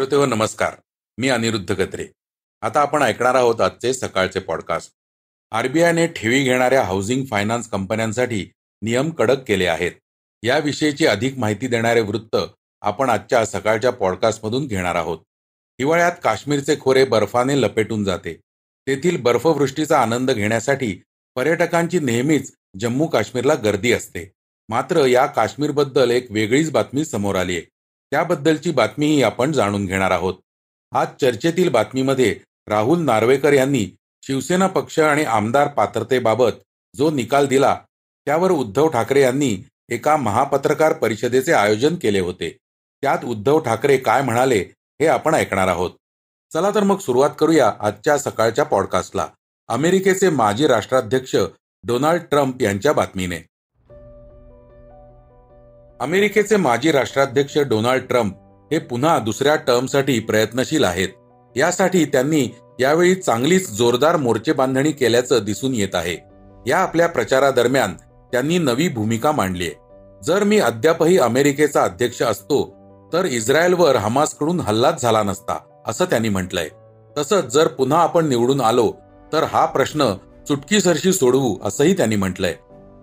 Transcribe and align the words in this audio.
श्रोतेहो 0.00 0.26
नमस्कार. 0.26 0.74
मी 1.18 1.28
अनिरुद्ध 1.28 1.72
गत्रे 1.72 2.06
आता 2.60 2.80
आपण 2.80 3.02
ऐकणार 3.02 3.34
आहोत 3.34 3.60
आजचे 3.60 3.94
सकाळचे 3.94 4.40
पॉडकास्ट 4.40 4.92
आरबीआयने 5.52 6.06
ठेवी 6.06 6.42
घेणाऱ्या 6.42 6.82
हाऊसिंग 6.82 7.24
फायनान्स 7.24 7.68
कंपन्यांसाठी 7.68 8.50
नियम 8.82 9.10
कडक 9.10 9.44
केले 9.48 9.66
आहेत. 9.66 9.92
याविषयीची 10.42 11.06
अधिक 11.06 11.38
माहिती 11.38 11.66
देणारे 11.66 12.00
वृत्त 12.00 12.36
आपण 12.80 13.10
आजच्या 13.10 13.46
सकाळच्या 13.46 13.90
पॉडकास्टमधून 13.90 14.66
घेणार 14.66 14.94
आहोत. 14.94 15.18
हिवाळ्यात 15.80 16.12
काश्मीरचे 16.22 16.76
खोरे 16.80 17.04
बर्फाने 17.04 17.60
लपेटून 17.62 18.04
जाते. 18.04 18.40
तेथील 18.86 19.22
बर्फवृष्टीचा 19.22 20.00
आनंद 20.00 20.30
घेण्यासाठी 20.30 21.02
पर्यटकांची 21.36 21.98
नेहमीच 21.98 22.52
जम्मू 22.80 23.06
काश्मीरला 23.06 23.54
गर्दी 23.54 23.92
असते. 23.92 24.32
मात्र 24.68 25.06
या 25.06 25.26
काश्मीरबद्दल 25.26 26.10
एक 26.10 26.30
वेगळीच 26.30 26.70
बातमी 26.70 27.04
समोर 27.04 27.36
आली 27.36 27.56
आहे 27.56 27.68
त्याबद्दलची 28.10 28.70
बातमीही 28.70 29.22
आपण 29.22 29.52
जाणून 29.52 29.86
घेणार 29.86 30.10
आहोत. 30.10 30.34
आज 30.92 31.08
चर्चेतील 31.20 31.68
बातमीमध्ये 31.68 32.36
राहुल 32.68 33.04
नार्वेकर 33.04 33.52
यांनी 33.52 33.86
शिवसेना 34.22 34.66
पक्ष 34.66 34.98
आणि 34.98 35.24
आमदार 35.24 35.68
पात्रतेबाबत 35.68 36.52
जो 36.96 37.10
निकाल 37.10 37.46
दिला 37.46 37.78
त्यावर 38.26 38.50
उद्धव 38.50 38.88
ठाकरे 38.88 39.20
यांनी 39.20 39.56
एका 39.88 40.16
महापत्रकार 40.16 40.92
परिषदेचे 40.92 41.52
आयोजन 41.52 41.94
केले 41.94 42.20
होते. 42.20 42.56
त्यात 43.02 43.24
उद्धव 43.24 43.58
ठाकरे 43.58 43.96
काय 43.96 44.22
म्हणाले 44.22 44.58
हे 45.00 45.06
आपण 45.06 45.34
ऐकणार 45.34 45.68
आहोत. 45.68 45.90
चला 46.52 46.70
तर 46.70 46.82
मग 46.82 46.98
सुरुवात 46.98 47.30
करूया 47.38 47.72
आजच्या 47.80 48.18
सकाळच्या 48.18 48.64
पॉडकास्टला. 48.64 49.26
अमेरिकेचे 49.68 50.28
माजी 50.28 50.66
राष्ट्राध्यक्ष 50.66 51.36
डोनाल्ड 51.84 52.22
ट्रम्प 52.22 52.62
यांच्या 52.62 52.92
बातमीने. 52.92 53.40
अमेरिकेचे 56.00 56.56
माजी 56.56 56.92
राष्ट्राध्यक्ष 56.92 57.56
डोनाल्ड 57.58 58.02
ट्रम्प 58.02 58.34
हे 58.72 58.78
पुन्हा 58.78 59.18
दुसऱ्या 59.18 59.56
टर्मसाठी 59.56 60.18
प्रयत्नशील 60.20 60.84
आहेत. 60.84 61.08
यासाठी 61.56 62.04
त्यांनी 62.04 62.48
यावेळी 62.80 63.14
चांगलीच 63.14 63.70
जोरदार 63.70 64.16
मोर्चे 64.16 64.52
बांधणी 64.52 64.92
केल्याचं 64.92 65.44
दिसून 65.44 65.74
येत 65.74 65.94
आहे. 65.94 66.16
या 66.66 66.78
आपल्या 66.78 67.08
प्रचारादरम्यान 67.08 67.94
त्यांनी 68.32 68.58
नवी 68.58 68.88
भूमिका 68.88 69.32
मांडली 69.32 69.66
आहे. 69.66 69.74
जर 70.22 70.44
मी 70.44 70.58
अद्यापही 70.58 71.18
अमेरिकेचा 71.18 71.82
अध्यक्ष 71.82 72.22
असतो 72.22 72.62
तर 73.12 73.24
इस्रायलवर 73.24 73.96
हमासकडून 73.96 74.60
हल्लाच 74.60 75.02
झाला 75.02 75.22
नसता 75.22 75.58
असं 75.86 76.04
त्यांनी 76.04 76.28
म्हटलंय. 76.28 76.68
तसंच 77.18 77.52
जर 77.54 77.68
पुन्हा 77.68 78.02
आपण 78.02 78.28
निवडून 78.28 78.60
आलो 78.60 78.92
तर 79.32 79.42
हा 79.42 79.66
प्रश्न 79.66 80.12
चुटकीसरशी 80.48 81.12
सोडवू 81.12 81.56
असंही 81.64 81.96
त्यांनी 81.96 82.16
म्हटलंय. 82.16 82.54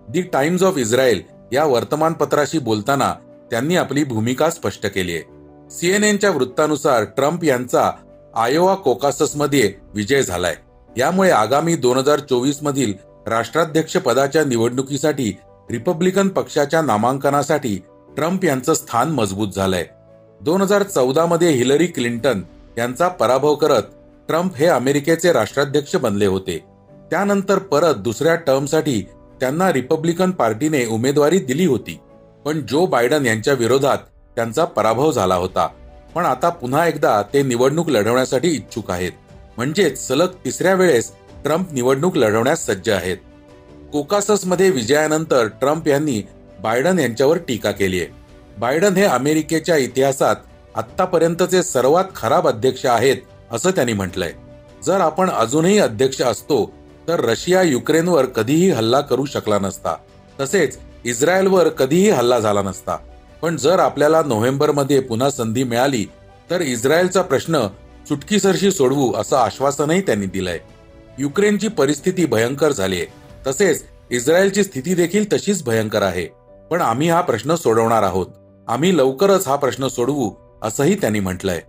दी 0.08 0.22
टाइम्स 0.22 0.62
ऑफ 0.62 0.78
इस्रायल 0.78 1.22
या 1.52 1.64
वर्तमानपत्राशी 1.64 2.58
बोलताना 2.58 3.14
त्यांनी 3.50 3.76
आपली 3.76 4.04
भूमिका 4.04 4.50
स्पष्ट 4.50 4.86
केली 4.86 5.14
आहे. 5.14 5.22
सीएनएनच्या 5.70 6.30
वृत्तानुसार 6.30 7.04
ट्रम्प 7.04 7.44
यांचा 7.44 7.90
आयोवा 8.36 8.74
कोकाससमध्ये 8.74 9.74
विजय 9.94 10.22
झालाय. 10.22 10.56
यामुळे 10.96 11.30
आगामी 11.30 11.76
दोन 11.76 11.98
हजार 11.98 12.18
चोवीस 12.18 12.58
मधील 12.62 12.92
राष्ट्राध्यक्ष 13.26 13.96
पदाच्या 13.96 14.44
निवडणुकीसाठी 14.44 15.36
रिपब्लिकन 15.70 16.28
पक्षाच्या 16.28 16.82
नामांकनासाठी 16.82 17.76
ट्रम्प 18.16 18.44
यांचं 18.44 18.74
स्थान 18.74 19.10
मजबूत 19.10 19.48
झालंय. 19.48 19.86
दोन 20.40 20.62
हजार 20.62 20.82
चौदा 20.82 21.26
मध्ये 21.26 21.50
हिलरी 21.50 21.86
क्लिंटन 21.86 22.42
यांचा 22.78 23.08
पराभव 23.08 23.54
करत 23.54 23.82
ट्रम्प 24.28 24.56
हे 24.56 24.66
अमेरिकेचे 24.66 25.32
राष्ट्राध्यक्ष 25.32 25.96
बनले 25.96 26.26
होते. 26.26 26.64
त्यानंतर 27.10 27.58
परत 27.58 27.94
दुसऱ्या 27.94 28.34
टर्मसाठी 28.34 29.06
त्यांना 29.40 29.72
रिपब्लिकन 29.72 30.30
पार्टीने 30.30 30.84
उमेदवारी 30.86 31.38
दिली 31.38 31.66
होती. 31.66 31.98
पण 32.44 32.60
जो 32.60 32.86
बायडन 32.86 33.26
यांच्या 33.26 33.54
विरोधात 33.54 33.98
त्यांचा 34.36 34.64
पराभव 34.64 35.10
झाला 35.12 35.34
होता. 35.34 35.66
पण 36.14 36.24
आता 36.24 36.48
पुन्हा 36.48 36.86
एकदा 36.86 37.22
ते 37.34 37.42
निवडणूक 37.42 37.88
लढवण्यासाठी 37.88 38.48
इच्छुक 38.48 38.90
आहेत. 38.90 39.12
म्हणजेच 39.56 40.06
सलग 40.06 40.34
तिसऱ्या 40.44 40.74
वेळेस 40.74 41.10
ट्रम्प 41.44 41.72
निवडणूक 41.72 42.16
लढवण्यास 42.16 42.66
सज्ज 42.66 42.90
आहेत. 42.90 43.16
कोकाससमध्ये 43.92 44.70
विजयानंतर 44.70 45.46
ट्रम्प 45.60 45.88
यांनी 45.88 46.22
बायडन 46.60 46.98
यांच्यावर 46.98 47.38
टीका 47.38 47.70
केली 47.70 48.00
आहे 48.00 48.08
बायडन 48.58 48.94
हे 48.94 49.04
अमेरिकेच्या 49.04 49.76
इतिहासात 49.76 50.36
आत्तापर्यंतचे 50.74 51.62
सर्वात 51.62 52.04
खराब 52.16 52.48
अध्यक्ष 52.48 52.84
आहेत 52.86 53.16
असं 53.52 53.70
त्यांनी 53.70 53.92
म्हटलंय. 53.92 54.32
जर 54.86 55.00
आपण 55.00 55.30
अजूनही 55.30 55.78
अध्यक्ष 55.78 56.20
असतो 56.22 56.64
तर 57.08 57.20
रशिया 57.20 57.62
युक्रेनवर 57.62 58.24
कधीही 58.24 58.70
हल्ला 58.70 59.00
करू 59.00 59.24
शकला 59.24 59.58
नसता. 59.58 59.96
तसेच 60.40 60.78
इस्रायलवर 61.04 61.68
कधीही 61.68 62.10
हल्ला 62.10 62.38
झाला 62.40 62.62
नसता. 62.62 62.96
पण 63.42 63.56
जर 63.56 63.78
आपल्याला 63.78 64.22
नोव्हेंबरमध्ये 64.22 65.00
पुन्हा 65.00 65.30
संधी 65.30 65.64
मिळाली 65.64 66.06
तर 66.50 66.60
इस्रायलचा 66.60 67.22
प्रश्न 67.22 67.66
चुटकीसरशी 68.08 68.70
सोडवू 68.70 69.12
असं 69.12 69.36
आश्वासनही 69.36 70.00
त्यांनी 70.00 70.26
दिलंय. 70.26 70.58
युक्रेनची 71.18 71.68
परिस्थिती 71.68 72.26
भयंकर 72.26 72.72
झालीय. 72.72 73.04
तसेच 73.46 73.84
इस्रायलची 74.10 74.64
स्थिती 74.64 74.94
देखील 74.94 75.32
तशीच 75.32 75.64
भयंकर 75.64 76.02
आहे. 76.02 76.26
पण 76.70 76.80
आम्ही 76.80 77.10
हा 77.10 77.20
प्रश्न 77.20 77.54
सोडवणार 77.54 78.02
आहोत. 78.02 78.26
आम्ही 78.68 78.96
लवकरच 78.96 79.48
हा 79.48 79.56
प्रश्न 79.56 79.88
सोडवू 79.88 80.30
असंही 80.62 80.94
त्यांनी 80.94 81.20
म्हटलंय. 81.20 81.62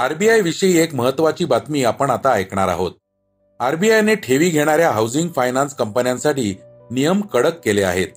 आरबीआय 0.00 0.40
विषयी 0.40 0.78
एक 0.78 0.94
महत्वाची 0.94 1.44
बातमी 1.44 1.84
आपण 1.84 2.10
आता 2.10 2.32
ऐकणार 2.32 2.68
आहोत. 2.68 2.92
आरबीआयने 3.60 4.14
ठेवी 4.14 4.48
घेणाऱ्या 4.48 4.90
हाऊसिंग 4.90 5.28
फायनान्स 5.36 5.74
कंपन्यांसाठी 5.74 6.54
नियम 6.90 7.20
कडक 7.20 7.60
केले 7.64 7.82
आहेत. 7.82 8.08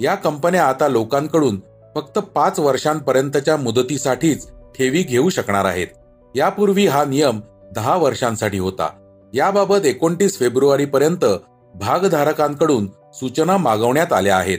या 0.00 0.14
कंपन्या 0.14 0.66
आता 0.66 0.88
लोकांकडून 0.88 1.60
फक्त 1.94 2.18
पाच 2.18 2.58
वर्षांपर्यंतच्या 2.58 3.56
मुदतीसाठीच 3.56 4.48
ठेवी 4.78 5.02
घेऊ 5.02 5.28
शकणार 5.28 5.64
आहेत. 5.64 5.86
यापूर्वी 6.36 6.86
हा 6.86 7.04
नियम 7.04 7.40
दहा 7.74 7.96
वर्षांसाठी 7.96 8.58
होता. 8.58 8.88
याबाबत 9.34 9.86
एकोणतीस 9.86 10.38
फेब्रुवारी 10.38 10.84
पर्यंत 10.84 11.24
भागधारकांकडून 11.74 12.86
सूचना 13.14 13.56
मागवण्यात 13.56 14.12
आल्या 14.12 14.36
आहेत. 14.36 14.58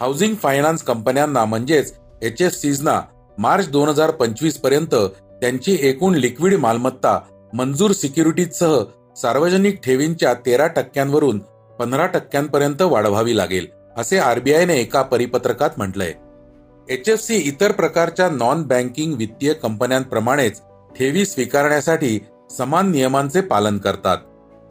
हाऊसिंग 0.00 0.34
फायनान्स 0.34 0.82
कंपन्यांना 0.82 1.44
म्हणजेच 1.44 1.92
एच 2.22 2.42
एस 2.42 2.60
सीजना 2.60 3.00
मार्च 3.38 3.70
दोन 3.70 3.88
हजार 3.88 4.10
पंचवीसपर्यंत 4.10 4.94
त्यांची 5.40 5.76
एकूण 5.80 6.14
लिक्विड 6.14 6.54
मालमत्ता 6.54 7.18
मंजूर 7.54 7.90
सिक्युरिटीजसह 7.90 8.76
सार्वजनिक 9.16 9.80
ठेवींच्या 9.84 10.32
तेरा 10.46 10.66
टक्क्यांवरून 10.66 11.38
पंधरा 11.78 12.06
टक्क्यांपर्यंत 12.06 12.82
वाढवावी 12.82 13.36
लागेल 13.36 13.66
असे 13.96 14.18
आरबीआयने 14.18 14.76
एका 14.80 15.02
परिपत्रकात 15.02 15.70
म्हटलंय. 15.76 16.12
एच 16.88 17.08
एफ 17.08 17.20
सी 17.20 17.36
इतर 17.38 17.72
प्रकारच्या 17.72 18.28
नॉन 18.30 18.62
बँकिंग 18.62 19.14
वित्तीय 19.14 19.52
कंपन्यांप्रमाणेच 19.52 20.60
ठेवी 20.98 21.24
स्वीकारण्यासाठी 21.26 22.18
समान 22.50 22.90
नियमांचे 22.90 23.40
पालन 23.40 23.78
करतात. 23.78 24.18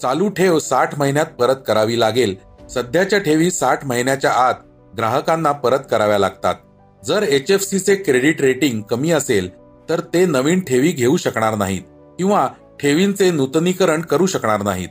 चालू 0.02 0.30
ठेव 0.30 0.60
साठ 0.60 0.98
महिन्यात 1.00 1.26
परत 1.40 1.64
करावी 1.68 2.00
लागेल 2.00 2.36
सध्याच्या 2.74 3.20
ठेवी 3.20 3.52
साठ 3.52 3.86
महिन्याच्या 3.86 4.32
आत 4.32 4.54
ग्राहकांना 4.98 5.52
परत 5.52 5.80
कराव्या 5.92 6.20
लागतात. 6.20 6.56
जर 7.04 7.24
एच 7.24 7.52
एफ 7.52 7.62
सीचे 7.62 7.96
क्रेडिट 7.96 8.42
रेटिंग 8.42 8.82
कमी 8.82 9.12
असेल 9.12 9.50
तर 9.90 10.00
ते 10.14 10.26
नवीन 10.26 10.60
ठेवी 10.60 10.92
घेऊ 10.92 11.18
शकणार 11.18 11.56
नाहीत 11.56 11.82
किंवा 12.18 12.48
ठेवींचे 12.80 13.30
नूतनीकरण 13.32 14.02
करू 14.02 14.26
शकणार 14.26 14.64
नाहीत. 14.64 14.90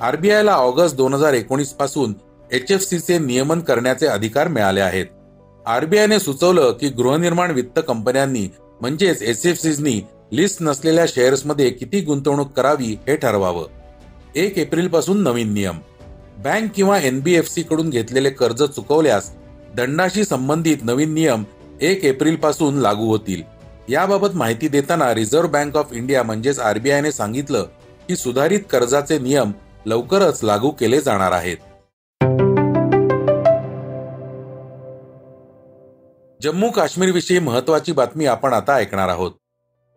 आरबीआयला 0.00 0.52
ऑगस्ट 0.52 0.96
दोन 0.96 1.14
हजार 1.14 1.32
एकोणीसपासून 1.32 2.14
एच 2.52 2.70
एफ 2.72 2.80
सीचे 2.80 3.18
नियमन 3.18 3.60
करण्याचे 3.60 4.06
अधिकार 4.06 4.48
मिळाले 4.48 4.80
आहेत. 4.80 5.06
आरबीआयने 5.66 6.18
सुचवलं 6.18 6.72
की 6.80 6.88
गृहनिर्माण 6.88 7.50
वित्त 7.50 7.80
कंपन्यांनी 7.88 8.46
म्हणजेच 8.80 9.22
एच 9.22 9.46
एफ 9.46 9.60
सीजनी 9.60 10.00
लिस्ट 10.32 10.62
नसलेल्या 10.62 11.04
शेअर्समध्ये 11.08 11.70
किती 11.70 12.00
गुंतवणूक 12.00 12.52
करावी 12.52 12.96
हे 13.08 13.16
ठरवावं. 13.16 13.66
एक 14.34 14.58
एप्रिलपासून 14.58 15.22
नवीन 15.22 15.52
नियम. 15.54 15.78
बँक 16.44 16.70
किंवा 16.74 16.98
एनबीएफसी 16.98 17.62
कडून 17.62 17.90
घेतलेले 17.90 18.30
कर्ज 18.30 18.62
चुकवल्यास 18.62 19.30
दंडाशी 19.76 20.24
संबंधित 20.24 20.76
नवीन 20.82 21.14
नियम 21.14 21.44
एक 21.80 22.04
एप्रिलपासून 22.04 22.78
लागू 22.78 23.06
होतील. 23.06 23.42
याबाबत 23.90 24.28
माहिती 24.34 24.68
देताना 24.68 25.14
रिझर्व्ह 25.14 25.48
बँक 25.48 25.76
ऑफ 25.76 25.86
इंडिया 25.92 26.22
म्हणजेच 26.22 26.58
आरबीआयने 26.58 27.12
सांगितलं 27.12 27.62
की 28.08 28.16
सुधारित 28.16 28.60
कर्जाचे 28.70 29.18
नियम 29.18 29.52
लवकरच 29.86 30.44
लागू 30.44 30.70
केले 30.70 31.00
जाणार 31.00 31.32
आहेत. 31.32 31.56
जम्मू 36.42 36.70
काश्मीर 36.70 37.12
विषयी 37.12 37.38
महत्वाची 37.38 37.92
बातमी 37.92 38.26
आपण 38.26 38.52
आता 38.52 38.74
ऐकणार 38.74 39.08
आहोत. 39.08 39.32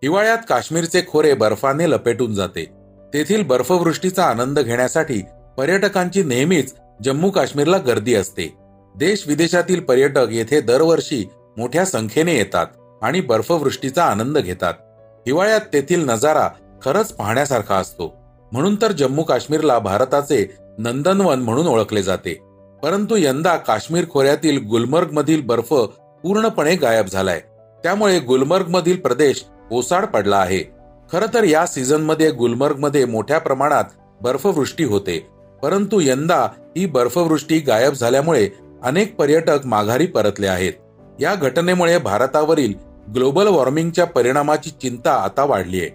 हिवाळ्यात 0.04 0.38
काश्मीरचे 0.50 1.02
खोरे 1.12 1.34
बर्फाने 1.34 1.90
लपेटून 1.90 2.34
जाते. 2.36 2.66
तेथील 3.14 3.44
बर्फवृष्टीचा 3.44 4.26
आनंद 4.26 4.60
घेण्यासाठी 4.60 5.22
पर्यटकांची 5.58 6.24
नेहमीच 6.24 6.76
जम्मू 7.04 7.30
काश्मीरला 7.30 7.78
गर्दी 7.78 8.16
असते. 8.16 8.54
देश 8.96 9.28
विदेशातील 9.28 9.80
पर्यटक 9.80 10.26
येथे 10.32 10.62
दरवर्षी 10.62 11.30
मोठ्या 11.58 11.86
संख्येने 11.86 12.36
येतात. 12.36 12.68
आणि 13.04 13.22
बर्फवृष्टीचा 13.22 14.06
आनंद 14.06 14.38
घेतात. 14.38 14.74
हिवाळ्यात 15.28 15.62
तेथील 15.74 16.10
नजारा 16.10 16.50
खरंच 16.86 17.14
पाहण्यासारखा 17.14 17.76
असतो. 17.76 18.18
म्हणून 18.52 18.76
तर 18.82 18.92
जम्मू 18.92 19.24
काश्मीरला 19.24 19.80
भारताचे 19.80 20.56
नंदनवन 20.78 21.42
म्हणून 21.42 21.68
ओळखले 21.68 22.04
जाते. 22.04 22.34
परंतु 22.84 23.16
यंदा 23.16 23.56
काश्मीर 23.56 24.06
खोऱ्यातील 24.10 24.68
गुलमर्ग 24.68 25.12
मधील 25.12 25.42
बर्फ 25.42 25.74
पूर्णपणे 26.24 26.76
गायब 26.76 27.06
झालाय. 27.06 27.40
त्यामुळे 27.84 28.20
गुलमर्ग 28.20 28.68
मधील 28.68 28.98
प्रदेश 28.98 29.46
ओसाड 29.72 30.06
पडला 30.06 30.38
आहे. 30.38 30.60
खर 31.12 31.26
तर 31.34 31.44
या 31.44 31.66
सीझनमध्ये 31.66 32.32
गुलमर्गमध्ये 32.32 32.56
गुलमर्गमध्ये 32.62 33.06
मोठ्या 33.06 33.40
प्रमाणात 33.40 33.84
बर्फवृष्टी 34.22 34.84
होते. 34.84 35.28
परंतु 35.64 36.00
यंदा 36.00 36.48
ही 36.78 36.86
बर्फवृष्टी 36.86 37.60
गायब 37.60 37.94
झाल्यामुळे 37.94 38.50
अनेक 38.84 39.16
पर्यटक 39.16 39.60
माघारी 39.66 40.06
परतले 40.06 40.48
आहेत. 40.48 40.74
या 41.20 41.36
घटनेमुळे 41.36 41.98
भारतावरील 41.98 42.74
ग्लोबल 43.08 43.48
वॉर्मिंगच्या 43.48 44.06
परिणामाची 44.06 44.70
चिंता 44.82 45.14
आता 45.14 45.44
वाढली 45.44 45.82
आहे. 45.82 45.90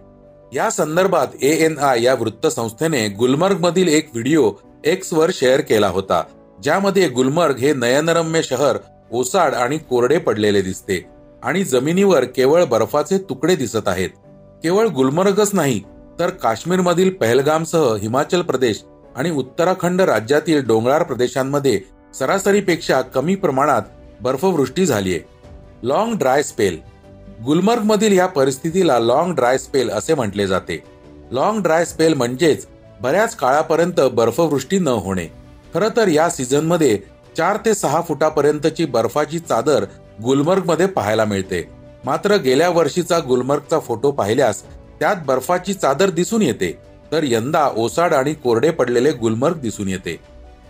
या 0.52 0.70
संदर्भात 0.70 1.42
ए 1.42 1.50
एन 1.64 1.78
आय 1.78 2.02
या 2.02 2.14
वृत्तसंस्थेने 2.14 3.08
गुलमर्ग 3.08 3.60
मधील 3.60 3.88
एक 3.88 4.08
व्हिडिओ 4.12 4.50
एक्स 4.84 5.12
वर 5.12 5.30
शेअर 5.34 5.60
केला 5.60 5.88
होता 5.88 6.22
ज्यामध्ये 6.62 7.08
गुलमर्ग 7.08 7.56
हे 7.56 7.72
नयनरम्य 7.72 8.42
शहर 8.42 8.76
ओसाड 9.12 9.54
आणि 9.54 9.78
कोरडे 9.78 10.18
पडलेले 10.18 10.62
दिसते 10.62 11.04
आणि 11.42 11.64
जमिनीवर 11.64 12.24
केवळ 12.24 12.64
बर्फाचे 12.64 13.18
तुकडे 13.18 13.56
दिसत 13.56 13.88
आहेत. 13.88 14.10
केवळ 14.62 14.86
गुलमर्गच 14.86 15.50
नाही 15.52 15.80
तर 16.20 16.30
काश्मीरमधील 16.30 17.10
पहलगामसह 17.10 17.94
हिमाचल 17.94 18.42
प्रदेश 18.42 18.82
आणि 19.16 19.30
उत्तराखंड 19.30 20.00
राज्यातील 20.00 20.66
डोंगराळ 20.66 21.02
प्रदेशांमध्ये 21.02 21.80
सरासरीपेक्षा 22.18 23.00
कमी 23.14 23.34
प्रमाणात 23.34 23.82
बर्फवृष्टी 24.20 24.86
झालीय 24.86 25.18
लॉंग 25.82 26.14
ड्राय 26.14 26.42
स्पेल 26.42 26.78
गुलमर्ग 27.46 27.82
मधील 27.82 28.12
या 28.12 28.26
परिस्थितीला 28.26 28.98
लॉंग 28.98 29.34
ड्राय 29.34 29.58
स्पेल 29.58 29.90
असे 29.90 30.14
म्हटले 30.14 30.46
जाते. 30.46 30.82
लॉंग 31.30 31.62
ड्राय 31.62 31.84
स्पेल 31.84 32.14
म्हणजेच 32.14 32.66
बऱ्याच 33.00 33.36
काळापर्यंत 33.36 34.00
बर्फवृष्टी 34.12 34.78
न 34.78 34.88
होणे. 34.88 35.26
खर 35.74 35.88
तर 35.96 36.08
या 36.08 36.30
सीझनमध्ये 36.30 36.98
चार 37.36 37.58
ते 37.64 37.74
सहा 37.74 38.00
फुटापर्यंतची 38.00 38.84
बर्फाची 38.84 39.38
चादर 39.38 39.84
गुलमर्गमध्ये 40.24 40.86
पाहायला 40.86 41.24
मिळते. 41.24 41.68
मात्र 42.04 42.36
गेल्या 42.36 42.70
वर्षीचा 42.70 43.18
गुलमर्गचा 43.18 43.78
फोटो 43.78 44.10
पाहिल्यास 44.10 44.62
त्यात 45.00 45.16
बर्फाची 45.26 45.74
चादर 45.74 46.10
दिसून 46.10 46.42
येते. 46.42 46.78
तर 47.12 47.20
यंदा 47.22 47.70
ओसाड 47.76 48.14
आणि 48.14 48.34
कोरडे 48.34 48.70
पडलेले 48.70 49.12
गुलमर्ग 49.12 49.56
दिसून 49.56 49.88
येते. 49.88 50.18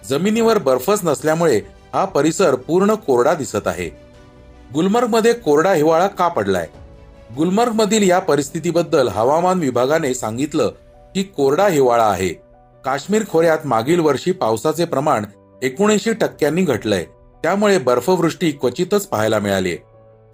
जमिनीवर 0.09 0.59
बर्फच 0.59 1.01
नसल्यामुळे 1.05 1.61
हा 1.93 2.05
परिसर 2.05 2.55
पूर्ण 2.55 2.95
कोरडा 2.95 3.35
दिसत 3.35 3.67
आहे. 3.67 4.08
गुलमर्गमध्ये 4.75 5.33
कोरडा 5.33 5.73
हिवाळा 5.73 6.07
का 6.07 6.29
पडलाय? 6.29 6.67
गुलमर्ग 7.37 7.73
मधील 7.73 8.11
या 8.11 8.19
परिस्थितीबद्दल 8.19 9.09
हवामान 9.09 9.59
विभागाने 9.59 10.15
सांगितलं 10.15 10.69
की 11.15 11.23
कोरडा 11.23 11.69
हिवाळा 11.69 12.05
आहे. 12.05 12.29
काश्मीर 12.85 13.23
खोऱ्यात 13.33 13.59
मागील 13.65 14.01
वर्षी 14.01 14.33
पावसाचे 14.33 14.85
प्रमाण 14.85 15.25
एकोणऐंशी 15.63 16.13
टक्क्यांनी 16.13 16.63
घटलंय. 16.63 17.05
त्यामुळे 17.43 17.79
बर्फवृष्टी 17.79 18.51
क्वचितच 18.51 19.07
पाहायला 19.07 19.39
मिळाली. 19.39 19.77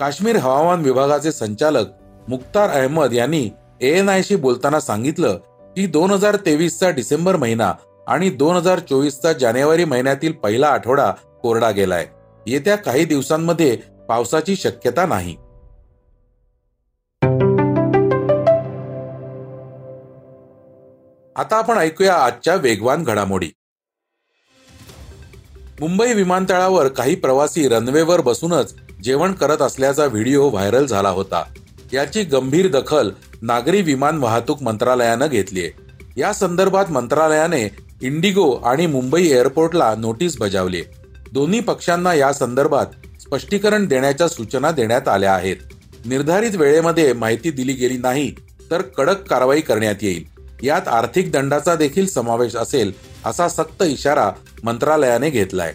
काश्मीर 0.01 0.37
हवामान 0.37 0.81
विभागाचे 0.81 1.33
संचालक 1.33 1.87
मुख्तार 2.29 2.71
अहमद 2.71 3.13
यांनी 3.13 3.51
एएनआयशी 3.81 4.37
बोलताना 4.37 4.81
सांगितलं 4.81 5.39
की 5.77 5.87
दोन 5.87 6.11
हजार 6.11 6.37
तेवीसचा 6.37 6.91
डिसेंबर 6.91 7.37
महिना 7.37 7.73
आणि 8.07 8.31
दोन 8.31 8.57
हजार 8.57 8.79
चोवीसचा 8.79 9.33
जानेवारी 9.33 9.85
महिन्यातील 9.85 10.33
पहिला 10.33 10.69
आठवडा 10.69 11.11
कोरडा 11.43 11.71
गेलाय. 11.71 12.07
येत्या 12.47 12.77
काही 12.77 13.05
दिवसांमध्ये 13.05 13.94
पावसाची 14.09 14.57
शक्यता 14.57 15.07
नाही. 15.07 15.37
आता 21.37 21.57
आपण 21.57 21.79
ऐकूया 21.79 22.15
आजच्या 22.15 22.55
वेगवान 22.55 23.03
घडामोडी. 23.03 23.51
मुंबई 25.81 26.13
विमानतळावर 26.13 26.89
काही 26.89 27.15
प्रवासी 27.15 27.69
रनवेवर 27.69 28.21
बसूनच 28.21 28.75
जेवण 29.03 29.33
करत 29.33 29.63
असल्याचा 29.63 30.07
व्हिडिओ 30.07 30.49
व्हायरल 30.49 30.87
झाला 30.87 31.09
होता. 31.09 31.43
याची 31.93 32.23
गंभीर 32.23 32.69
दखल 32.69 33.11
नागरी 33.43 33.83
विमान 33.83 34.19
वाहतूक 34.19 34.63
मंत्रालयानं 34.63 35.27
घेतलीय 35.27 35.71
या 36.17 36.33
संदर्भात 36.33 36.91
मंत्रालयाने 36.91 37.63
इंडिगो 38.03 38.51
आणि 38.51 38.87
मुंबई 38.87 39.27
एअरपोर्टला 39.29 39.95
नोटीस 39.95 40.39
बजावली 40.39 40.83
दोन्ही 41.33 41.61
पक्षांना 41.61 42.15
या 42.15 42.33
संदर्भात 42.33 42.87
स्पष्टीकरण 43.35 43.87
देण्याच्या 43.87 44.27
सूचना 44.29 44.71
देण्यात 44.71 45.09
आल्या 45.09 45.33
आहेत. 45.35 45.57
निर्धारित 46.07 46.57
वेळेमध्ये 46.57 47.13
माहिती 47.13 47.51
दिली 47.51 47.73
गेली 47.73 47.97
नाही 47.99 48.31
तर 48.71 48.83
कडक 48.97 49.23
कारवाई 49.23 49.61
करण्यात 49.61 50.03
येईल. 50.03 50.25
यात 50.63 50.89
आर्थिक 50.89 51.31
दंडाचा 51.33 51.75
देखील 51.75 52.07
समावेश 52.07 52.55
असेल 52.57 52.93
असा 53.25 53.49
सक्त 53.49 53.83
इशारा 53.83 54.31
मंत्रालयाने 54.63 55.31
घेतलाय. 55.31 55.73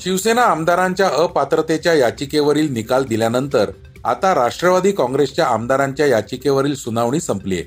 शिवसेना 0.00 0.42
आमदारांच्या 0.42 1.08
अपात्रतेच्या 1.08 1.94
याचिकेवरील 1.94 2.72
निकाल 2.72 3.04
दिल्यानंतर 3.04 3.70
आता 4.04 4.34
राष्ट्रवादी 4.34 4.92
काँग्रेसच्या 4.92 5.46
आमदारांच्या 5.46 6.06
याचिकेवरील 6.06 6.74
सुनावणी 6.74 7.20
संपली 7.20 7.54
आहे. 7.54 7.64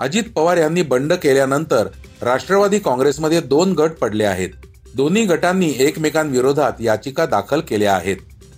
अजित 0.00 0.32
पवार 0.36 0.56
यांनी 0.56 0.82
बंड 0.82 1.12
केल्यानंतर 1.12 1.88
राष्ट्रवादी 2.22 2.78
काँग्रेसमध्ये 2.78 3.40
दोन 3.40 3.72
गट 3.72 3.90
पडले 3.90 4.24
आहेत. 4.24 4.65
दोन्ही 4.96 5.24
गटांनी 5.24 5.74
एकमेकांविरोधात 5.78 6.72
याचिका 6.80 7.26
दाखल 7.26 7.60
केल्या 7.60 7.94
आहेत. 7.94 8.16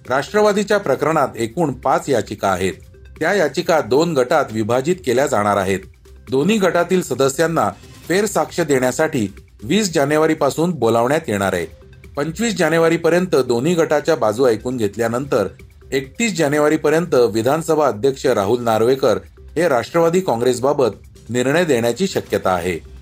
राष्ट्रवादीच्या 0.08 0.78
प्रकरणात 0.78 1.28
एकूण 1.36 1.72
पाच 1.72 2.08
याचिका 2.08 2.48
आहेत. 2.48 2.72
त्या 3.20 3.34
याचिका 3.34 3.80
दोन 3.80 4.12
गटात 4.14 4.44
विभाजित 4.52 4.96
केल्या 5.06 5.26
जाणार 5.26 5.56
आहेत. 5.56 5.78
दोन्ही 6.30 6.58
गटातील 6.58 7.02
सदस्यांना 7.02 7.70
फेरसाक्ष 8.08 8.60
देण्यासाठी 8.60 9.26
वीस 9.62 9.92
जानेवारी 9.92 10.34
पासून 10.34 10.70
बोलावण्यात 10.70 11.20
येणार 11.28 11.52
आहे. 11.52 11.66
पंचवीस 12.16 12.56
जानेवारी 12.56 12.96
पर्यंत 12.96 13.36
दोन्ही 13.36 13.74
गटाच्या 13.74 14.16
बाजू 14.16 14.46
ऐकून 14.46 14.76
घेतल्यानंतर 14.76 15.48
एकतीस 15.92 16.36
जानेवारी 16.36 16.76
पर्यंत 16.76 17.14
विधानसभा 17.14 17.86
अध्यक्ष 17.86 18.26
राहुल 18.26 18.62
नार्वेकर 18.62 19.18
हे 19.56 19.68
राष्ट्रवादी 19.68 20.20
काँग्रेसबाबत 20.20 20.90
निर्णय 21.30 21.64
देण्याची 21.64 22.06
शक्यता 22.06 22.50
आहे. 22.50 22.97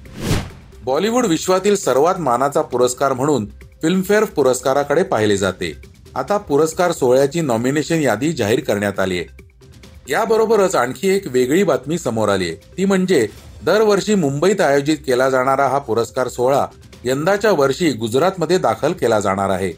बॉलिवूड 0.86 1.26
विश्वातील 1.26 1.76
सर्वात 1.76 2.18
मानाचा 2.20 2.60
पुरस्कार 2.62 3.12
म्हणून 3.12 3.46
फिल्मफेअर 3.82 4.24
पुरस्काराकडे 4.24 5.02
पाहिले 5.02 5.36
जाते. 5.36 5.72
आता 6.14 6.36
पुरस्कार 6.38 6.92
सोहळ्याची 6.92 7.40
नॉमिनेशन 7.40 8.00
यादी 8.00 8.32
जाहीर 8.32 8.60
करण्यात 8.60 9.00
आली 9.00 9.18
आहे 9.18 10.12
याबरोबरच 10.12 10.74
आणखी 10.74 11.08
एक 11.08 11.26
वेगळी 11.26 11.62
बातमी 11.62 11.98
समोर 11.98 12.28
आली 12.28 12.44
आहे 12.44 12.76
ती 12.76 12.84
म्हणजे 12.84 13.26
दरवर्षी 13.64 14.14
मुंबईत 14.14 14.60
आयोजित 14.60 14.98
केला 15.06 15.28
जाणारा 15.30 15.66
हा 15.68 15.78
पुरस्कार 15.78 16.28
सोहळा 16.28 16.64
यंदाच्या 17.04 17.52
वर्षी 17.52 17.90
गुजरातमध्ये 17.92 18.58
दाखल 18.58 18.92
केला 18.92 19.20
जाणार 19.20 19.50
आहे. 19.50 19.72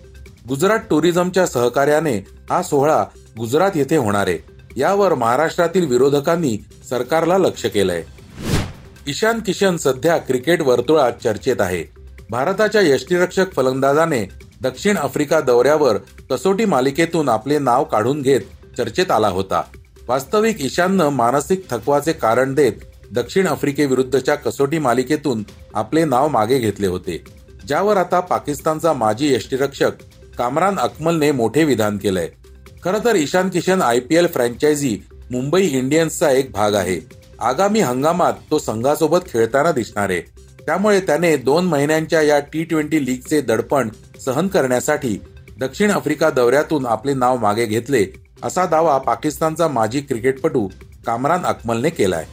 गुजरात 0.49 0.79
टुरिझमच्या 0.91 1.47
सहकार्याने 1.47 2.17
हा 2.51 2.63
सोहळा 2.63 3.03
गुजरात 3.39 3.71
येथे 3.75 3.97
होणार 3.97 4.27
आहे. 4.27 4.39
यावर 4.77 5.15
महाराष्ट्रातील 5.15 5.87
विरोधकांनी 5.87 6.57
सरकारला 6.89 7.39
लक्ष 7.39 7.67
केलंय. 7.67 8.03
ईशान 9.09 9.39
किशन 9.41 9.77
सध्या 9.77 10.17
क्रिकेट 10.19 10.63
वर्तुळात 10.63 11.13
चर्चेत 11.25 11.61
आहे. 11.61 11.85
भारताच्या 12.31 12.81
यष्टीरक्षक 12.81 13.53
फलंदाजाने 13.57 14.25
दक्षिण 14.63 14.97
आफ्रिका 14.97 15.41
दौऱ्यावर 15.41 15.97
कसोटी 16.31 16.65
मालिकेतून 16.65 17.29
आपले 17.29 17.59
नाव 17.59 17.85
काढून 17.85 18.21
घेत 18.23 18.41
चर्चेत 18.77 19.11
आला 19.11 19.29
होता. 19.29 19.63
वास्तविक 20.09 20.61
ईशाननं 20.61 21.09
मानसिक 21.09 21.71
थकवाचे 21.71 22.13
कारण 22.13 22.55
देत 22.55 22.73
दक्षिण 23.13 23.47
आफ्रिकेविरुद्धच्या 23.47 24.35
कसोटी 24.35 24.79
मालिकेतून 24.79 25.43
आपले 25.75 26.05
नाव 26.05 26.29
मागे 26.29 26.59
घेतले 26.59 26.87
होते. 26.87 27.25
ज्यावर 27.67 27.97
आता 27.97 28.21
पाकिस्तानचा 28.21 28.93
माजी 28.93 29.35
यष्टीरक्षक 29.35 30.03
कामरान 30.39 30.79
अकमलने 30.79 31.33
मोठे 31.33 31.65
विधान 31.65 31.97
केलंय. 31.99 32.29
खरं 32.85 33.05
तर 33.05 33.17
Ishan 33.17 33.49
Kishan 33.49 33.83
I 33.83 34.01
P 34.01 34.17
L 34.17 34.27
franchise 34.27 34.99
Mumbai 35.31 35.63
इंडियन्सचा 35.63 36.31
एक 36.31 36.51
भाग 36.53 36.75
आहे. 36.75 37.18
आगामी 37.41 37.81
हंगामात 37.81 38.33
तो 38.51 38.59
संघासोबत 38.59 39.19
खेळताना 39.27 39.73
दिसणार 39.73 40.11
आहे. 40.11 40.21
त्यामुळे 40.67 41.01
त्याने 41.01 41.37
दोन 41.37 41.65
महिन्यांच्या 41.65 42.23
या 42.23 42.39
टी 42.39 42.65
ट्वेंटी 42.65 43.05
लीगचे 43.07 43.41
दडपण 43.41 43.89
सहन 44.25 44.49
करण्यासाठी 44.49 45.19
दक्षिण 45.61 45.91
आफ्रिका 45.91 46.31
दौऱ्यातून 46.31 46.87
आपले 46.87 47.15
नाव 47.15 47.37
मागे 47.37 47.67
घेतले 47.67 48.07
असा 48.43 48.67
दावा 48.67 48.99
पाकिस्तानचा 48.99 49.69
माजी 49.69 50.01
क्रिकेटपटू 50.01 50.69
कामरान 51.07 51.45
अकमलने 51.45 51.91
केलाय. 51.91 52.27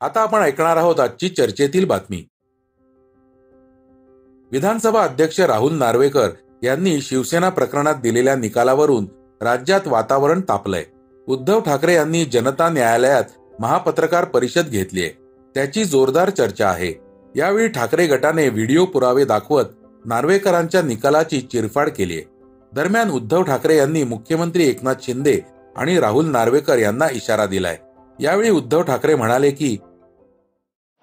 आता 0.00 0.20
आपण 0.20 0.40
ऐकणार 0.40 0.76
आहोत 0.76 1.00
आजची 1.00 1.28
चर्चेतील 1.28 1.84
बातमी. 1.84 2.24
विधानसभा 4.52 5.02
अध्यक्ष 5.02 5.40
राहुल 5.40 5.74
नार्वेकर 5.74 6.30
यांनी 6.62 7.00
शिवसेना 7.00 7.48
प्रकरणात 7.48 7.94
दिलेल्या 7.94 8.34
निकालावरून 8.36 9.06
राज्यात 9.40 9.80
वातावरण 9.86 10.40
तापलंय. 10.40 10.84
उद्धव 11.28 11.60
ठाकरे 11.60 11.94
यांनी 11.94 12.24
जनता 12.24 12.68
न्यायालयात 12.68 13.24
महापत्रकार 13.60 14.24
परिषद 14.24 14.68
घेतली 14.68 15.00
आहे. 15.00 15.10
त्याची 15.54 15.84
जोरदार 15.84 16.30
चर्चा 16.30 16.68
आहे. 16.68 16.92
यावेळी 17.36 17.68
ठाकरे 17.68 18.06
गटाने 18.06 18.48
व्हिडिओ 18.48 18.84
पुरावे 18.84 19.24
दाखवत 19.24 19.64
नार्वेकरांच्या 20.04 20.82
निकालाची 20.82 21.40
चिरफाड 21.40 21.88
केली 21.88 22.14
आहे. 22.14 22.24
दरम्यान 22.72 23.10
उद्धव 23.10 23.42
ठाकरे 23.42 23.76
यांनी 23.76 24.02
मुख्यमंत्री 24.04 24.68
एकनाथ 24.68 24.94
शिंदे 25.02 25.40
आणि 25.76 25.98
राहुल 26.00 26.26
नार्वेकर 26.26 26.78
यांना 26.78 27.06
इशारा 27.12 27.46
दिलाय. 27.46 27.78
यावेळी 28.20 28.50
उद्धव 28.50 28.82
ठाकरे 28.82 29.14
म्हणाले 29.14 29.50
की 29.50 29.76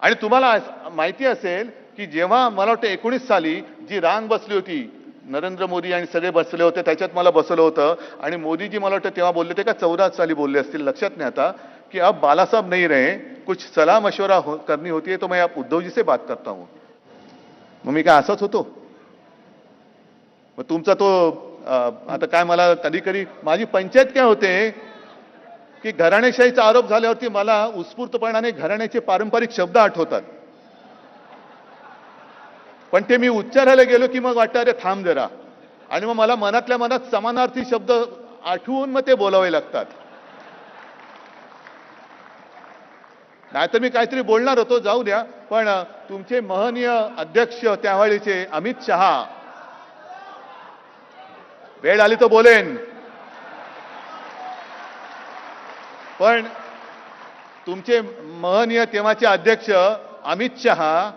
आणि 0.00 0.14
तुम्हाला 0.22 0.56
माहिती 0.92 1.24
असेल 1.24 1.70
की 1.96 2.06
जेव्हा 2.06 2.48
मला 2.48 2.70
वाटतं 2.70 2.86
एकोणीस 2.86 3.26
साली 3.28 3.54
जी 3.90 4.00
रांग 4.00 4.26
बसली 4.28 4.54
होती 4.54 4.90
नरेंद्र 5.24 5.66
मोदी 5.66 5.92
आणि 5.92 6.06
सगळे 6.12 6.30
बसले 6.30 6.62
होते 6.62 6.82
त्याच्यात 6.82 7.10
मला 7.14 7.30
बसवलं 7.30 7.62
होतं. 7.62 7.94
आणि 8.22 8.36
मोदीजी 8.36 8.78
मला 8.78 8.94
वाटतं 8.94 9.16
तेव्हा 9.16 9.32
बोलले 9.32 9.52
होते 9.52 9.62
का 9.62 9.72
चौदा 9.72 10.08
साली 10.10 10.34
बोलले 10.34 10.58
असतील 10.58 10.80
लक्षात 10.80 11.10
नाही 11.16 11.26
आता. 11.26 11.52
की 11.94 12.00
अब 12.00 12.18
बाला 12.20 12.44
साहब 12.44 12.68
नहीं 12.68 12.86
रहे 12.88 13.10
कुछ 13.46 13.60
सलाह 13.74 13.98
मशवरा 14.00 14.36
हो, 14.36 14.56
करनी 14.68 14.90
होती 14.90 15.10
है 15.10 15.16
तो 15.16 15.28
मैं 15.28 15.40
आप 15.40 15.58
उद्धव 15.58 15.80
जी 15.80 15.90
से 15.90 16.02
बात 16.02 16.18
करता 16.28 16.50
हूं। 16.50 16.64
मग 17.84 17.92
मी 17.92 18.02
काय 18.02 18.18
असाच 18.18 18.40
होतो 18.42 18.62
मग 20.58 20.64
तुमचा 20.68 20.94
तो 20.94 21.08
आता 22.08 22.26
काय 22.26 22.44
मला 22.44 22.74
कधी 22.74 22.98
कधी 22.98 23.24
माझी 23.44 23.64
पंचायत 23.64 24.06
काय 24.06 24.24
होते 24.24 24.50
की 25.84 25.92
घराणेशाहीचा 25.92 26.62
आरोप 26.64 26.88
झाल्यावरती 26.88 27.28
मला 27.28 27.64
उत्स्फूर्तपणाने 27.76 28.50
घराण्याचे 28.50 28.98
पारंपरिक 29.00 29.50
शब्द 29.52 29.76
आठवतात. 29.78 30.22
पण 32.92 33.02
ते 33.08 33.16
मी 33.16 33.28
उच्चारायला 33.28 33.82
गेलो 33.82 34.06
की 34.06 34.18
मग 34.18 34.36
वाटतं 34.36 34.60
अरे 34.60 34.72
थांब 34.82 35.04
जरा. 35.06 35.26
आणि 35.90 36.06
मग 36.06 36.14
मला 36.14 36.34
मनातल्या 36.36 36.78
मनात 36.78 37.10
समानार्थी 37.10 37.64
शब्द 37.70 37.92
आठवून 38.44 38.90
मग 38.90 39.00
ते 39.06 39.14
बोलावे 39.14 39.52
लागतात. 39.52 39.86
नाहीतर 43.54 43.78
मी 43.78 43.88
काहीतरी 43.88 44.20
बोलणार 44.20 44.58
होतो 44.58 44.78
जाऊ 44.78 45.02
द्या. 45.02 45.22
पण 45.22 45.82
तुमचे 45.82 46.40
महनीय 46.40 47.06
अध्यक्ष 47.18 47.64
त्यावेळीचे 47.64 48.46
अमित 48.52 48.74
शहा. 48.86 49.26
वेळ 51.82 52.00
आली 52.00 52.14
तर 52.14 52.26
बोलेन. 52.26 52.76
पण 56.20 56.46
तुमचे 57.66 58.00
महनीय 58.22 58.84
तेव्हाचे 58.84 59.26
अध्यक्ष 59.26 59.70
अमित 60.24 60.50
शहा 60.58 61.10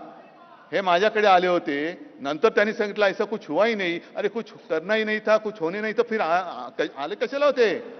हे 0.71 0.81
माझ्याकडे 0.81 1.27
आले 1.27 1.47
होते. 1.47 2.05
नंतर 2.19 2.49
त्यांनी 2.49 2.73
सांगितलं 2.73 3.05
ऐसा 3.05 3.23
कुछ 3.23 3.49
हुआ 3.49 3.65
ही 3.65 3.75
नाही. 3.75 3.99
अरे 4.15 4.27
कुछ 4.27 4.45
करना 4.69 4.93
ही 4.93 5.19
था 5.19 5.37
कुछ 5.37 5.53
होणे 5.59 5.81
नाही 5.81 5.93
तर 5.93 6.03
फिर 6.09 6.21
आ- 6.21 6.67
आ- 6.79 7.03
आले 7.03 7.15
कशाला 7.15 7.45
होते? 7.45 7.93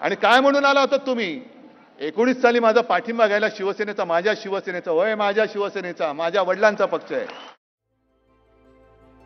आणि 0.00 0.14
काय 0.14 0.40
म्हणून 0.40 0.64
आला 0.64 0.80
होता 0.80 0.96
तुम्ही? 0.96 1.61
एकोणीस 2.02 2.42
साली 2.42 2.58
माझा 2.58 2.80
पाठिंबा 2.80 3.26
घ्यायला 3.26 3.48
शिवसेनेचा 3.48 4.04
माझ्या 4.04 4.34
शिवसेनेचा 4.36 4.90
होय 4.90 5.14
माझ्या 5.14 5.44
शिवसेनेचा 5.46 6.12
माझ्या 6.12 6.42
वडिलांचा 6.42 6.86
पक्ष 6.86 7.12
आहे. 7.12 7.26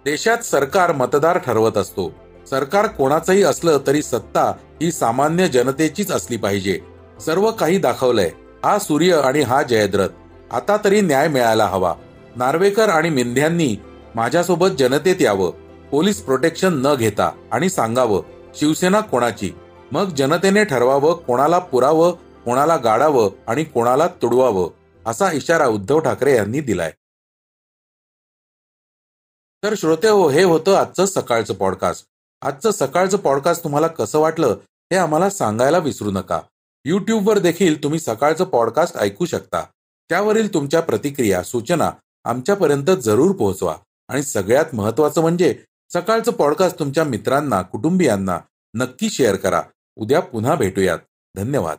देशात 0.05 0.39
सरकार 0.39 0.93
मतदार 0.93 1.39
ठरवत 1.39 1.77
असतो. 1.77 2.15
सरकार 2.51 2.87
कोणाचंही 2.87 3.43
असलं 3.43 3.79
तरी 3.87 4.03
सत्ता 4.03 4.43
ही 4.83 4.93
सामान्य 4.93 5.49
जनतेचीच 5.49 6.13
असली 6.13 6.37
पाहिजे. 6.37 6.81
सर्व 7.21 7.51
काही 7.51 7.79
दाखवलंय. 7.79 8.31
हा 8.65 8.79
सूर्य 8.79 9.15
आणि 9.15 9.41
हा 9.41 9.63
जयद्रथ. 9.63 10.09
आता 10.51 10.77
तरी 10.85 11.01
न्याय 11.01 11.29
मिळायला 11.29 11.67
हवा. 11.67 11.95
नार्वेकर 12.37 12.89
आणि 12.89 13.11
मिंध्यांनी 13.11 13.77
माझ्यासोबत 14.15 14.69
जनतेत 14.79 15.17
यावं. 15.21 15.51
पोलीस 15.91 16.23
प्रोटेक्शन 16.23 16.87
न 16.87 16.95
घेता 16.95 17.31
आणि 17.53 17.69
सांगावं 17.69 18.23
शिवसेना 18.55 19.01
कोणाची? 19.01 19.53
मग 19.93 20.05
जनतेने 20.09 20.65
ठरवावं 20.65 21.13
कोणाला 21.15 21.59
पुरावं 21.59 22.13
कोणाला 22.47 22.77
गाडावं 22.77 23.31
आणि 23.47 23.65
कोणाला 23.65 24.07
तुडवावं 24.07 24.71
असा 25.07 25.33
इशारा 25.33 25.67
उद्धव 25.67 25.99
ठाकरे 25.99 26.37
यांनी 26.37 26.61
दिलाय. 26.61 26.93
तर 29.63 29.75
श्रोते 29.77 30.09
हो 30.09 30.29
हे 30.29 30.43
होतं 30.43 30.77
आजचं 30.77 31.07
सकाळचं 31.07 31.55
पॉडकास्ट 31.55 32.07
आजचं 32.43 32.71
सकाळचं 32.71 33.17
पॉडकास्ट 33.17 33.65
तुम्हाला 33.65 33.87
कसं 33.87 34.19
वाटलं 34.19 34.47
हे 34.93 34.97
आम्हाला 34.97 35.31
सांगायला 35.31 35.79
विसरू 35.79 36.11
नका. 36.11 36.41
युट्यूबवर 36.85 37.39
देखील 37.39 37.83
तुम्ही 37.83 38.01
सकाळचं 38.01 38.45
पॉडकास्ट 38.45 38.97
ऐकू 38.97 39.25
शकता. 39.25 39.61
त्यावरील 40.09 40.55
तुमच्या 40.55 40.81
प्रतिक्रिया 40.81 41.43
सूचना 41.43 41.93
आमच्यापर्यंत 42.25 42.91
जरूर 43.01 43.37
पोहोचवा. 43.37 43.77
आणि 44.09 44.23
सगळ्यात 44.23 44.75
महत्वाचं 44.75 45.21
म्हणजे 45.21 45.65
सकाळचं 45.93 46.33
पॉडकास्ट 46.33 46.79
तुमच्या 46.79 47.05
मित्रांना 47.05 47.63
कुटुंबियांना 47.63 48.41
नक्की 48.75 49.11
शेअर 49.11 49.37
करा. 49.37 49.63
उद्या 49.97 50.21
पुन्हा 50.21 50.55
भेटूयात. 50.55 50.99
धन्यवाद. 51.37 51.79